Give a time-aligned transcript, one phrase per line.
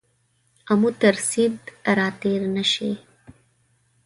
[0.71, 1.63] آمو تر سیند
[1.97, 2.91] را تېر نه شې.